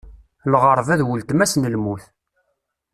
[0.51, 2.05] Lɣeṛba d ultma-s n lmut.